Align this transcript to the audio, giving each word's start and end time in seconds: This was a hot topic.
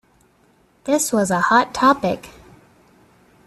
This 0.85 1.13
was 1.13 1.29
a 1.29 1.39
hot 1.41 1.75
topic. 1.75 2.31